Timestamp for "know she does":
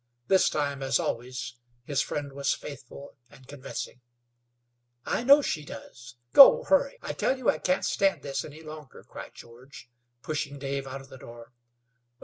5.23-6.15